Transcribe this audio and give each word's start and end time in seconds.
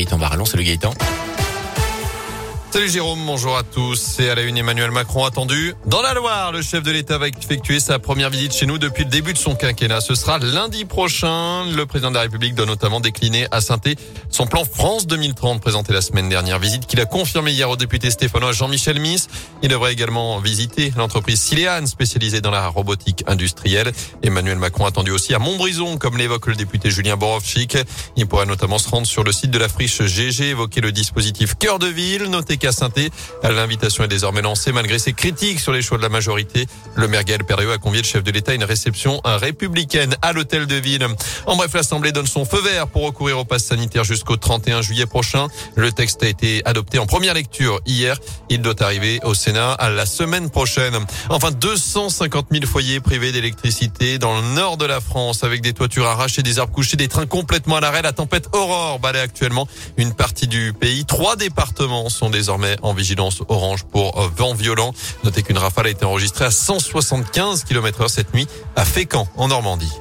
Gaëtan 0.00 0.18
Barallon. 0.18 0.46
Salut 0.46 0.64
Gaëtan. 0.64 1.39
Salut 2.72 2.88
Jérôme, 2.88 3.18
bonjour 3.26 3.56
à 3.56 3.64
tous. 3.64 3.96
C'est 3.96 4.30
à 4.30 4.36
la 4.36 4.42
une 4.42 4.56
Emmanuel 4.56 4.92
Macron 4.92 5.24
attendu. 5.24 5.74
Dans 5.86 6.02
la 6.02 6.14
Loire, 6.14 6.52
le 6.52 6.62
chef 6.62 6.84
de 6.84 6.92
l'État 6.92 7.18
va 7.18 7.26
effectuer 7.26 7.80
sa 7.80 7.98
première 7.98 8.30
visite 8.30 8.54
chez 8.54 8.64
nous 8.64 8.78
depuis 8.78 9.02
le 9.02 9.10
début 9.10 9.32
de 9.32 9.38
son 9.38 9.56
quinquennat. 9.56 10.00
Ce 10.00 10.14
sera 10.14 10.38
lundi 10.38 10.84
prochain. 10.84 11.64
Le 11.74 11.84
président 11.84 12.10
de 12.10 12.14
la 12.14 12.20
République 12.20 12.54
doit 12.54 12.66
notamment 12.66 13.00
décliner 13.00 13.48
à 13.50 13.60
saint 13.60 13.80
son 14.28 14.46
plan 14.46 14.64
France 14.64 15.08
2030 15.08 15.60
présenté 15.60 15.92
la 15.92 16.00
semaine 16.00 16.28
dernière. 16.28 16.60
Visite 16.60 16.86
qu'il 16.86 17.00
a 17.00 17.06
confirmée 17.06 17.50
hier 17.50 17.68
au 17.68 17.74
député 17.74 18.08
stéphanois 18.08 18.52
Jean-Michel 18.52 19.00
Miss. 19.00 19.26
Il 19.64 19.68
devrait 19.68 19.92
également 19.92 20.38
visiter 20.38 20.92
l'entreprise 20.96 21.40
Sileane 21.40 21.88
spécialisée 21.88 22.40
dans 22.40 22.52
la 22.52 22.68
robotique 22.68 23.24
industrielle. 23.26 23.90
Emmanuel 24.22 24.58
Macron 24.58 24.86
attendu 24.86 25.10
aussi 25.10 25.34
à 25.34 25.40
Montbrison, 25.40 25.98
comme 25.98 26.16
l'évoque 26.16 26.46
le 26.46 26.54
député 26.54 26.88
Julien 26.90 27.16
Borovchik. 27.16 27.78
Il 28.14 28.28
pourrait 28.28 28.46
notamment 28.46 28.78
se 28.78 28.88
rendre 28.88 29.08
sur 29.08 29.24
le 29.24 29.32
site 29.32 29.50
de 29.50 29.58
la 29.58 29.68
friche 29.68 30.02
GG, 30.02 30.50
évoquer 30.50 30.80
le 30.80 30.92
dispositif 30.92 31.56
cœur 31.58 31.80
de 31.80 31.88
ville, 31.88 32.26
noter 32.26 32.59
qu'à 32.60 32.72
saint 32.72 32.90
L'invitation 33.42 34.04
est 34.04 34.08
désormais 34.08 34.42
lancée 34.42 34.72
malgré 34.72 34.98
ses 34.98 35.12
critiques 35.12 35.60
sur 35.60 35.72
les 35.72 35.82
choix 35.82 35.96
de 35.96 36.02
la 36.02 36.08
majorité. 36.08 36.66
Le 36.94 37.08
maire 37.08 37.24
Gaël 37.24 37.40
a 37.72 37.78
convié 37.78 38.02
le 38.02 38.06
chef 38.06 38.22
de 38.22 38.30
l'État 38.30 38.52
à 38.52 38.54
une 38.54 38.64
réception 38.64 39.20
républicaine 39.24 40.16
à 40.22 40.32
l'hôtel 40.32 40.66
de 40.66 40.76
ville. 40.76 41.06
En 41.46 41.56
bref, 41.56 41.72
l'Assemblée 41.74 42.12
donne 42.12 42.26
son 42.26 42.44
feu 42.44 42.60
vert 42.60 42.86
pour 42.86 43.02
recourir 43.02 43.38
au 43.38 43.44
pass 43.44 43.64
sanitaire 43.64 44.04
jusqu'au 44.04 44.36
31 44.36 44.82
juillet 44.82 45.06
prochain. 45.06 45.48
Le 45.74 45.90
texte 45.92 46.22
a 46.22 46.28
été 46.28 46.62
adopté 46.64 46.98
en 46.98 47.06
première 47.06 47.34
lecture 47.34 47.80
hier. 47.86 48.18
Il 48.50 48.62
doit 48.62 48.80
arriver 48.82 49.20
au 49.24 49.34
Sénat 49.34 49.72
à 49.72 49.88
la 49.88 50.06
semaine 50.06 50.50
prochaine. 50.50 50.94
Enfin, 51.28 51.50
250 51.50 52.46
000 52.50 52.66
foyers 52.66 53.00
privés 53.00 53.32
d'électricité 53.32 54.18
dans 54.18 54.36
le 54.36 54.46
nord 54.54 54.76
de 54.76 54.84
la 54.84 55.00
France 55.00 55.44
avec 55.44 55.62
des 55.62 55.72
toitures 55.72 56.06
arrachées, 56.06 56.42
des 56.42 56.58
arbres 56.58 56.72
couchés, 56.72 56.96
des 56.96 57.08
trains 57.08 57.26
complètement 57.26 57.76
à 57.76 57.80
l'arrêt. 57.80 58.02
La 58.02 58.12
tempête 58.12 58.48
Aurore 58.52 58.98
balaie 58.98 59.20
actuellement 59.20 59.66
une 59.96 60.12
partie 60.12 60.46
du 60.46 60.72
pays. 60.72 61.04
Trois 61.04 61.36
départements 61.36 62.08
sont 62.08 62.30
désormais 62.30 62.49
en 62.50 62.94
vigilance 62.94 63.42
orange 63.48 63.84
pour 63.84 64.20
euh, 64.20 64.28
vent 64.36 64.54
violent. 64.54 64.92
Notez 65.24 65.42
qu'une 65.42 65.58
rafale 65.58 65.86
a 65.86 65.90
été 65.90 66.04
enregistrée 66.04 66.44
à 66.44 66.50
175 66.50 67.64
km 67.64 68.02
heure 68.02 68.10
cette 68.10 68.34
nuit 68.34 68.46
à 68.76 68.84
Fécamp 68.84 69.28
en 69.36 69.48
Normandie. 69.48 69.92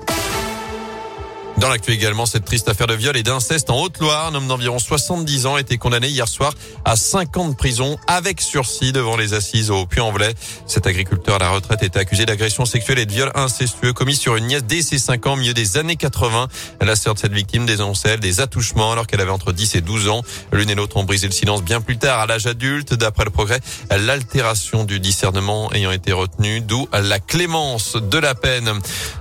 Dans 1.60 1.68
l'actu 1.68 1.92
également, 1.92 2.26
cette 2.26 2.46
triste 2.46 2.70
affaire 2.70 2.88
de 2.88 2.94
viol 2.94 3.18
et 3.18 3.24
d'inceste 3.24 3.70
en 3.70 3.82
Haute-Loire. 3.82 4.28
Un 4.28 4.36
homme 4.36 4.48
d'environ 4.48 4.80
70 4.80 5.46
ans 5.46 5.56
a 5.56 5.60
été 5.60 5.78
condamné 5.78 6.08
hier 6.08 6.26
soir 6.26 6.54
à 6.86 6.96
5 6.96 7.36
ans 7.36 7.50
de 7.50 7.54
prison 7.54 7.98
avec 8.08 8.40
sursis 8.40 8.94
devant 8.94 9.18
les 9.18 9.34
assises 9.34 9.70
au 9.70 9.86
Puy-en-Velay. 9.86 10.36
Cet 10.68 10.88
agriculteur 10.88 11.36
à 11.36 11.40
la 11.40 11.50
retraite 11.50 11.84
était 11.84 12.00
accusé 12.00 12.26
d'agression 12.26 12.64
sexuelle 12.64 13.00
et 13.00 13.06
de 13.06 13.12
viol 13.12 13.30
incestueux 13.36 13.92
commis 13.92 14.16
sur 14.16 14.38
une 14.38 14.46
nièce 14.46 14.64
dès 14.64 14.82
ses 14.82 15.00
5 15.00 15.28
ans, 15.28 15.34
au 15.34 15.36
milieu 15.36 15.54
des 15.54 15.76
années 15.76 15.98
80. 15.98 16.48
La 16.80 16.96
sœur 16.96 17.16
de 17.16 17.20
cette 17.20 17.34
victime 17.34 17.66
dénonçait 17.66 18.18
des 18.18 18.40
attouchements 18.40 18.94
alors 18.94 19.06
qu'elle 19.06 19.20
avait 19.20 19.30
entre 19.30 19.52
10 19.52 19.76
et 19.76 19.82
12 19.82 20.08
ans. 20.08 20.22
L'une 20.54 20.70
et 20.70 20.76
l'autre 20.76 20.96
ont 20.96 21.04
brisé 21.04 21.28
le 21.28 21.34
silence 21.34 21.62
bien 21.62 21.82
plus 21.82 21.98
tard 21.98 22.22
à 22.22 22.26
l'âge 22.26 22.48
adulte. 22.48 22.94
D'après 22.94 23.26
le 23.26 23.32
progrès, 23.32 23.60
l'altération 23.92 24.86
du 24.86 25.02
discernement 25.02 25.74
ayant 25.74 25.92
été 25.92 26.14
retenue, 26.14 26.62
d'où 26.62 26.88
la 26.94 27.20
clémence 27.20 27.98
de 27.98 28.18
la 28.18 28.34
peine. 28.34 28.72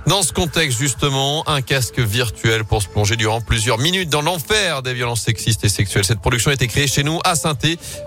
Dans 0.07 0.23
ce 0.23 0.31
contexte, 0.31 0.79
justement, 0.79 1.43
un 1.49 1.61
casque 1.61 1.99
virtuel 1.99 2.28
pour 2.67 2.81
se 2.81 2.87
plonger 2.87 3.15
durant 3.15 3.41
plusieurs 3.41 3.77
minutes 3.77 4.09
dans 4.09 4.21
l'enfer 4.21 4.81
des 4.81 4.93
violences 4.93 5.21
sexistes 5.21 5.63
et 5.63 5.69
sexuelles. 5.69 6.05
Cette 6.05 6.19
production 6.19 6.51
a 6.51 6.53
été 6.53 6.67
créée 6.67 6.87
chez 6.87 7.03
nous 7.03 7.19
à 7.23 7.35
saint 7.35 7.55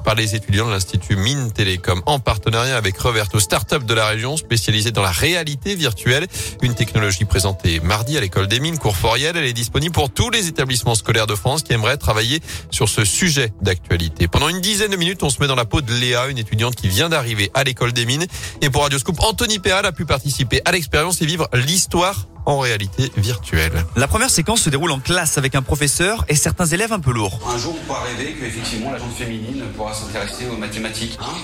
par 0.05 0.14
les 0.14 0.34
étudiants 0.34 0.67
de 0.67 0.70
l'Institut 0.70 1.17
Mine 1.17 1.53
Télécom 1.53 2.01
en 2.06 2.19
partenariat 2.19 2.77
avec 2.77 2.97
Reverto 2.98 3.41
Startup 3.41 3.84
de 3.84 3.95
la 3.95 4.06
région 4.06 4.37
spécialisée 4.37 4.92
dans 4.92 5.03
la 5.03 5.11
réalité 5.11 5.75
virtuelle. 5.75 6.27
Une 6.62 6.75
technologie 6.75 7.25
présentée 7.25 7.81
mardi 7.81 8.17
à 8.17 8.20
l'école 8.20 8.47
des 8.47 8.61
mines 8.61 8.79
Courforiel. 8.79 9.37
Elle 9.37 9.45
est 9.45 9.53
disponible 9.53 9.92
pour 9.92 10.11
tous 10.11 10.31
les 10.31 10.48
établissements 10.48 10.95
scolaires 10.95 11.27
de 11.27 11.34
France 11.34 11.62
qui 11.62 11.73
aimeraient 11.73 11.97
travailler 11.97 12.41
sur 12.70 12.89
ce 12.89 13.05
sujet 13.05 13.53
d'actualité. 13.61 14.29
Pendant 14.29 14.48
une 14.48 14.61
dizaine 14.61 14.91
de 14.91 14.97
minutes, 14.97 15.23
on 15.23 15.31
se 15.31 15.41
met 15.41 15.48
dans 15.48 15.55
la 15.55 15.64
peau 15.64 15.81
de 15.81 15.92
Léa, 15.92 16.29
une 16.29 16.39
étudiante 16.39 16.77
qui 16.77 16.89
vient 16.89 17.09
d'arriver 17.09 17.51
à 17.55 17.64
l'école 17.64 17.92
des 17.92 18.07
mines. 18.07 18.27
Et 18.61 18.70
pour 18.70 18.83
Radioscope, 18.83 19.20
Anthony 19.20 19.59
Péal 19.59 19.84
a 19.84 19.92
pu 19.92 20.05
participer 20.05 20.63
à 20.64 20.73
l'expérience 20.73 21.20
et 21.20 21.27
vivre 21.27 21.48
l'histoire 21.52 22.27
en 22.47 22.58
réalité 22.58 23.11
virtuelle. 23.17 23.85
La 23.97 24.08
première 24.08 24.30
séquence 24.30 24.63
se 24.63 24.70
déroule 24.70 24.92
en 24.92 25.01
classe 25.01 25.39
avec 25.39 25.55
un 25.55 25.63
professeur 25.63 26.25
et 26.29 26.35
certains 26.35 26.67
élèves 26.67 26.92
un 26.92 27.01
peu 27.01 27.13
lourds. 27.13 27.39
Un 27.55 27.58
jour, 27.58 27.77
on 27.80 27.86
pourra 27.86 28.03
rêver 28.03 28.35
qu'effectivement 28.39 28.92
la 28.92 28.98
gente 28.98 29.14
féminine 29.17 29.63
pourra 29.77 29.95
s'intéresser 29.95 30.47
aux 30.52 30.57
mathématiques. 30.57 31.19
Hein 31.20 31.35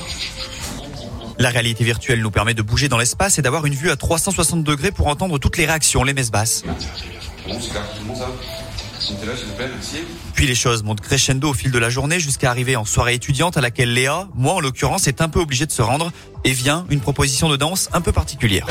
la 1.39 1.51
réalité 1.51 1.85
virtuelle 1.85 2.21
nous 2.21 2.33
permet 2.33 2.55
de 2.55 2.63
bouger 2.63 2.89
dans 2.89 2.99
l'espace 2.99 3.39
et 3.39 3.43
d'avoir 3.43 3.65
une 3.65 3.75
vue 3.75 3.91
à 3.91 3.97
360 3.97 4.65
degrés 4.65 4.91
pour 4.91 5.07
entendre 5.07 5.39
toutes 5.39 5.57
les 5.57 5.67
réactions, 5.67 6.03
les 6.03 6.13
messes 6.13 6.33
basses. 6.33 6.65
Bon, 7.47 7.61
c'est 7.61 7.73
ça. 7.73 7.83
Puis 10.35 10.47
les 10.47 10.55
choses 10.55 10.83
montent 10.83 11.01
crescendo 11.01 11.49
au 11.51 11.55
fil 11.55 11.71
de 11.71 11.79
la 11.79 11.89
journée 11.89 12.21
jusqu'à 12.21 12.51
arriver 12.51 12.77
en 12.77 12.85
soirée 12.85 13.15
étudiante 13.15 13.57
à 13.57 13.61
laquelle 13.61 13.93
Léa, 13.93 14.29
moi 14.35 14.55
en 14.55 14.61
l'occurrence, 14.61 15.07
est 15.07 15.23
un 15.23 15.29
peu 15.29 15.41
obligée 15.41 15.67
de 15.67 15.73
se 15.73 15.83
rendre 15.83 16.13
et 16.45 16.53
vient 16.53 16.85
une 16.91 17.01
proposition 17.01 17.49
de 17.49 17.57
danse 17.57 17.89
un 17.93 18.01
peu 18.01 18.13
particulière. 18.13 18.67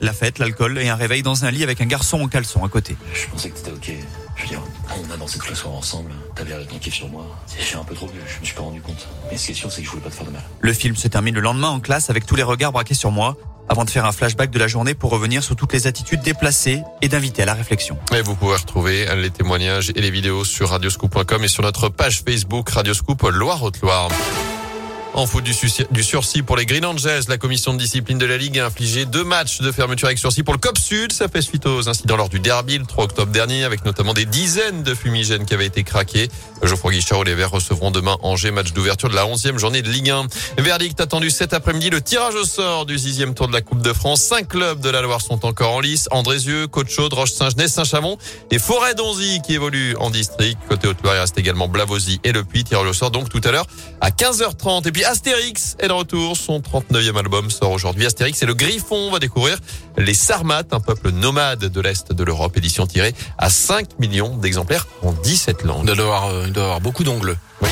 La 0.00 0.12
fête, 0.12 0.38
l'alcool 0.38 0.78
et 0.78 0.88
un 0.88 0.96
réveil 0.96 1.22
dans 1.22 1.44
un 1.44 1.50
lit 1.50 1.62
avec 1.62 1.80
un 1.80 1.86
garçon 1.86 2.20
en 2.22 2.28
caleçon 2.28 2.64
à 2.64 2.68
côté. 2.68 2.96
Je 3.12 3.26
pensais 3.26 3.50
que 3.50 3.56
t'étais 3.56 3.70
ok. 3.70 3.92
Je 4.36 4.42
veux 4.42 4.48
dire, 4.48 4.62
on 4.88 5.12
a 5.12 5.16
dansé 5.18 5.38
toute 5.38 5.50
la 5.50 5.54
soirée 5.54 5.76
ensemble. 5.76 6.10
T'avais 6.34 6.50
l'air 6.50 6.60
de 6.60 6.90
sur 6.90 7.08
moi. 7.08 7.26
J'ai 7.58 7.76
un 7.76 7.84
peu 7.84 7.94
trop 7.94 8.06
vu, 8.06 8.18
je 8.26 8.40
me 8.40 8.44
suis 8.44 8.54
pas 8.54 8.62
rendu 8.62 8.80
compte. 8.80 9.06
Mais 9.30 9.36
ce 9.36 9.46
qui 9.46 9.52
est 9.52 9.54
sûr, 9.54 9.70
c'est 9.70 9.82
que 9.82 9.86
je 9.86 9.90
voulais 9.90 10.02
pas 10.02 10.08
te 10.08 10.14
faire 10.14 10.26
de 10.26 10.30
mal. 10.30 10.42
Le 10.60 10.72
film 10.72 10.96
se 10.96 11.08
termine 11.08 11.34
le 11.34 11.42
lendemain 11.42 11.68
en 11.68 11.80
classe 11.80 12.08
avec 12.08 12.24
tous 12.24 12.36
les 12.36 12.42
regards 12.42 12.72
braqués 12.72 12.94
sur 12.94 13.10
moi 13.10 13.36
avant 13.68 13.84
de 13.84 13.90
faire 13.90 14.04
un 14.04 14.12
flashback 14.12 14.50
de 14.50 14.58
la 14.58 14.66
journée 14.66 14.94
pour 14.94 15.10
revenir 15.10 15.44
sur 15.44 15.54
toutes 15.54 15.72
les 15.72 15.86
attitudes 15.86 16.22
déplacées 16.22 16.82
et 17.02 17.08
d'inviter 17.08 17.42
à 17.42 17.46
la 17.46 17.54
réflexion. 17.54 17.98
Et 18.12 18.22
vous 18.22 18.34
pouvez 18.34 18.56
retrouver 18.56 19.06
les 19.14 19.30
témoignages 19.30 19.92
et 19.94 20.00
les 20.00 20.10
vidéos 20.10 20.44
sur 20.44 20.70
radioscoop.com 20.70 21.44
et 21.44 21.48
sur 21.48 21.62
notre 21.62 21.88
page 21.88 22.22
Facebook 22.26 22.70
Radioscoop 22.70 23.22
Loire-Haute-Loire. 23.22 24.08
En 25.12 25.26
foot 25.26 25.42
du, 25.42 26.02
sursis 26.04 26.42
pour 26.42 26.56
les 26.56 26.64
Green 26.64 26.84
Angels, 26.84 27.24
la 27.28 27.36
commission 27.36 27.72
de 27.74 27.78
discipline 27.78 28.16
de 28.16 28.26
la 28.26 28.36
Ligue 28.36 28.60
a 28.60 28.66
infligé 28.66 29.06
deux 29.06 29.24
matchs 29.24 29.60
de 29.60 29.72
fermeture 29.72 30.06
avec 30.06 30.18
sursis 30.18 30.44
pour 30.44 30.54
le 30.54 30.60
COP 30.60 30.78
Sud. 30.78 31.12
Ça 31.12 31.28
fait 31.28 31.42
suite 31.42 31.66
aux 31.66 31.88
incidents 31.88 32.16
lors 32.16 32.28
du 32.28 32.38
derby 32.38 32.78
le 32.78 32.86
3 32.86 33.04
octobre 33.04 33.32
dernier, 33.32 33.64
avec 33.64 33.84
notamment 33.84 34.14
des 34.14 34.24
dizaines 34.24 34.84
de 34.84 34.94
fumigènes 34.94 35.44
qui 35.46 35.54
avaient 35.54 35.66
été 35.66 35.82
craqués. 35.82 36.28
Geoffroy 36.62 36.92
Guichard 36.92 37.24
les 37.24 37.34
Verts 37.34 37.50
recevront 37.50 37.90
demain 37.90 38.16
Angers, 38.22 38.52
match 38.52 38.72
d'ouverture 38.72 39.08
de 39.08 39.16
la 39.16 39.26
11e 39.26 39.58
journée 39.58 39.82
de 39.82 39.90
Ligue 39.90 40.10
1. 40.10 40.26
Verdict 40.58 41.00
attendu 41.00 41.30
cet 41.30 41.54
après-midi, 41.54 41.90
le 41.90 42.00
tirage 42.00 42.36
au 42.36 42.44
sort 42.44 42.86
du 42.86 42.96
sixième 42.96 43.34
tour 43.34 43.48
de 43.48 43.52
la 43.52 43.62
Coupe 43.62 43.82
de 43.82 43.92
France. 43.92 44.22
Cinq 44.22 44.48
clubs 44.48 44.80
de 44.80 44.90
la 44.90 45.02
Loire 45.02 45.20
sont 45.20 45.44
encore 45.44 45.72
en 45.72 45.80
lice. 45.80 46.08
Andrézieux, 46.12 46.68
Côte-Chaude, 46.68 47.12
Roche-Saint-Genès, 47.12 47.72
Saint-Chamond 47.72 48.16
et 48.52 48.60
Forêt-Donzy 48.60 49.40
qui 49.44 49.54
évolue 49.54 49.96
en 49.96 50.10
district. 50.10 50.58
Côté 50.68 50.86
Haute-Loire, 50.86 51.16
il 51.16 51.20
reste 51.20 51.36
également 51.36 51.66
Blavozy 51.66 52.20
et 52.22 52.30
Le 52.30 52.44
Puy. 52.44 52.62
Tirage 52.62 52.86
au 52.86 52.94
sort 52.94 53.10
donc 53.10 53.28
tout 53.28 53.40
à 53.44 53.50
l'heure 53.50 53.66
à 54.00 54.10
15h30. 54.10 54.86
Et 54.86 54.92
puis 54.92 54.99
Astérix 55.04 55.76
est 55.78 55.88
de 55.88 55.92
retour. 55.92 56.36
Son 56.36 56.60
39e 56.60 57.16
album 57.16 57.50
sort 57.50 57.70
aujourd'hui. 57.70 58.06
Astérix 58.06 58.42
et 58.42 58.46
le 58.46 58.54
Griffon 58.54 59.10
va 59.10 59.18
découvrir 59.18 59.58
les 59.96 60.14
Sarmates, 60.14 60.72
un 60.72 60.80
peuple 60.80 61.10
nomade 61.10 61.66
de 61.66 61.80
l'Est 61.80 62.12
de 62.12 62.24
l'Europe. 62.24 62.56
Édition 62.56 62.86
tirée 62.86 63.14
à 63.38 63.50
5 63.50 63.98
millions 63.98 64.36
d'exemplaires 64.36 64.86
en 65.02 65.12
17 65.12 65.64
langues. 65.64 65.86
Il 65.88 65.94
doit 65.94 66.04
avoir, 66.04 66.26
euh, 66.28 66.44
il 66.46 66.52
doit 66.52 66.64
avoir 66.64 66.80
beaucoup 66.80 67.04
d'ongles. 67.04 67.36
Oui. 67.62 67.68